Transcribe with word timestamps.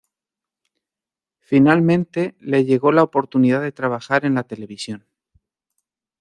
Finalmente 1.41 2.33
le 2.39 2.65
llegó 2.65 2.91
la 2.91 3.03
oportunidad 3.03 3.61
de 3.61 3.71
trabajar 3.71 4.25
en 4.25 4.33
la 4.33 4.41
televisión. 4.41 5.05